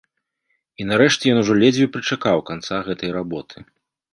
[0.79, 3.55] І нарэшце ён ужо ледзьве прычакаў канца гэтай работы.